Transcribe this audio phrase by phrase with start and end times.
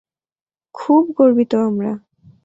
[0.75, 1.91] খুব গর্বিত আমরা।